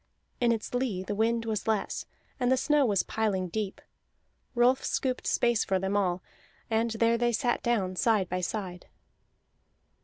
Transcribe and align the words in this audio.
In 0.39 0.51
its 0.51 0.73
lee 0.73 1.03
the 1.03 1.13
wind 1.13 1.45
was 1.45 1.67
less, 1.67 2.07
and 2.39 2.51
the 2.51 2.57
snow 2.57 2.87
was 2.87 3.03
piling 3.03 3.49
deep; 3.49 3.79
Rolf 4.55 4.83
scooped 4.83 5.27
space 5.27 5.63
for 5.63 5.77
them 5.77 5.95
all, 5.95 6.23
and 6.71 6.89
there 6.89 7.19
they 7.19 7.31
sat 7.31 7.61
down 7.61 7.95
side 7.95 8.27
by 8.27 8.41
side. 8.41 8.87